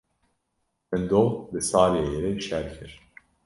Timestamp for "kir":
2.73-2.91